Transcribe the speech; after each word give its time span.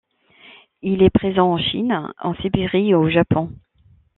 Il 0.81 1.03
est 1.03 1.11
présent 1.11 1.53
en 1.53 1.57
Chine, 1.59 2.11
en 2.17 2.33
Sibérie 2.37 2.89
et 2.89 2.95
au 2.95 3.07
Japon. 3.07 3.51